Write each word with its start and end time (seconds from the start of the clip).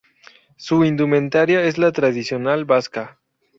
Su 0.57 0.83
indumentaria 0.83 1.61
es 1.63 1.77
la 1.77 1.91
tradicional 1.91 2.65
vasca. 2.65 3.19